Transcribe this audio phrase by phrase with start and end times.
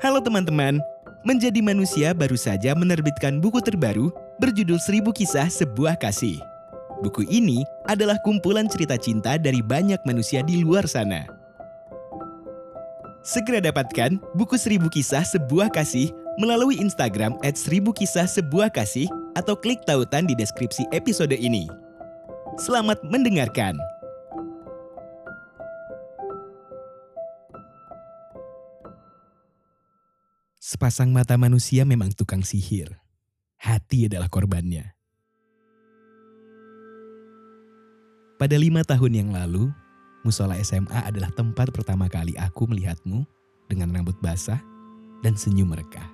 [0.00, 0.80] Halo teman-teman,
[1.28, 4.08] Menjadi Manusia baru saja menerbitkan buku terbaru
[4.40, 6.40] berjudul Seribu Kisah Sebuah Kasih.
[7.04, 11.28] Buku ini adalah kumpulan cerita cinta dari banyak manusia di luar sana.
[13.20, 16.08] Segera dapatkan buku Seribu Kisah Sebuah Kasih
[16.40, 19.04] melalui Instagram at Seribu Kisah Sebuah Kasih
[19.36, 21.68] atau klik tautan di deskripsi episode ini.
[22.56, 23.76] Selamat mendengarkan.
[30.60, 32.92] Sepasang mata manusia memang tukang sihir.
[33.56, 34.92] Hati adalah korbannya.
[38.36, 39.72] Pada lima tahun yang lalu,
[40.20, 43.24] musola SMA adalah tempat pertama kali aku melihatmu
[43.72, 44.60] dengan rambut basah
[45.24, 46.04] dan senyum mereka.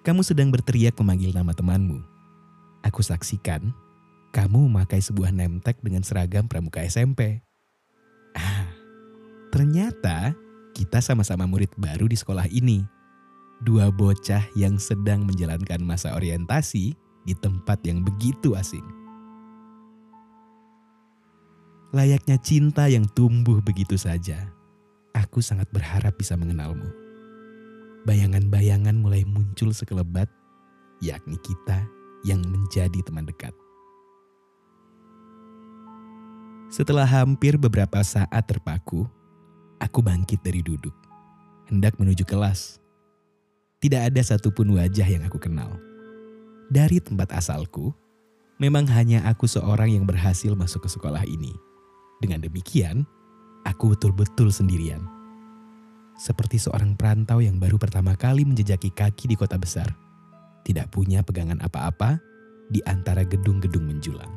[0.00, 2.00] Kamu sedang berteriak memanggil nama temanmu.
[2.80, 3.76] Aku saksikan
[4.32, 7.44] kamu memakai sebuah name dengan seragam pramuka SMP.
[8.32, 8.72] Ah,
[9.52, 10.32] ternyata
[10.80, 12.80] kita sama-sama murid baru di sekolah ini.
[13.60, 16.96] Dua bocah yang sedang menjalankan masa orientasi
[17.28, 18.84] di tempat yang begitu asing.
[21.92, 24.48] Layaknya cinta yang tumbuh begitu saja,
[25.12, 26.88] aku sangat berharap bisa mengenalmu.
[28.08, 30.32] Bayangan-bayangan mulai muncul sekelebat,
[31.04, 31.84] yakni kita
[32.24, 33.52] yang menjadi teman dekat.
[36.72, 39.04] Setelah hampir beberapa saat terpaku,
[39.90, 40.94] Aku bangkit dari duduk,
[41.66, 42.78] hendak menuju kelas.
[43.82, 45.82] Tidak ada satupun wajah yang aku kenal.
[46.70, 47.90] Dari tempat asalku,
[48.62, 51.50] memang hanya aku seorang yang berhasil masuk ke sekolah ini.
[52.22, 53.02] Dengan demikian,
[53.66, 55.02] aku betul-betul sendirian.
[56.14, 59.90] Seperti seorang perantau yang baru pertama kali menjejaki kaki di kota besar.
[60.62, 62.22] Tidak punya pegangan apa-apa
[62.70, 64.30] di antara gedung-gedung menjulang.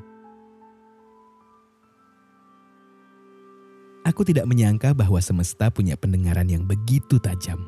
[4.04, 7.64] Aku tidak menyangka bahwa semesta punya pendengaran yang begitu tajam.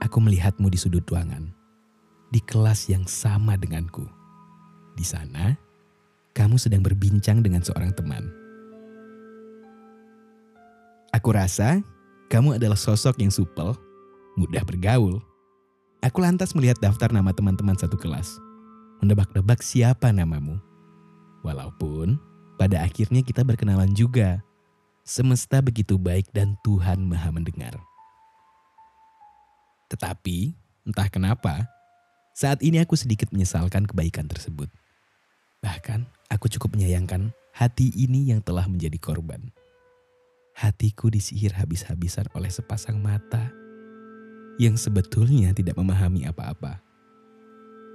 [0.00, 1.52] Aku melihatmu di sudut ruangan,
[2.32, 4.08] di kelas yang sama denganku.
[4.96, 5.52] Di sana,
[6.32, 8.24] kamu sedang berbincang dengan seorang teman.
[11.12, 11.84] Aku rasa
[12.32, 13.76] kamu adalah sosok yang supel,
[14.40, 15.20] mudah bergaul.
[16.00, 18.40] Aku lantas melihat daftar nama teman-teman satu kelas,
[19.04, 20.56] mendebak-debak siapa namamu.
[21.44, 22.16] Walaupun
[22.56, 24.40] pada akhirnya kita berkenalan juga
[25.08, 27.72] Semesta begitu baik dan Tuhan maha mendengar.
[29.88, 30.52] Tetapi,
[30.84, 31.64] entah kenapa,
[32.36, 34.68] saat ini aku sedikit menyesalkan kebaikan tersebut.
[35.64, 39.48] Bahkan, aku cukup menyayangkan hati ini yang telah menjadi korban.
[40.52, 43.48] Hatiku disihir habis-habisan oleh sepasang mata
[44.60, 46.84] yang sebetulnya tidak memahami apa-apa.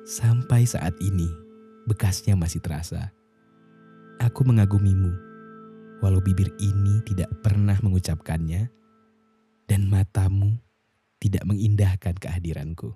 [0.10, 1.30] Sampai saat ini,
[1.86, 3.14] bekasnya masih terasa.
[4.18, 5.33] Aku mengagumimu
[6.04, 8.68] walau bibir ini tidak pernah mengucapkannya,
[9.72, 10.60] dan matamu
[11.24, 12.92] tidak mengindahkan kehadiranku.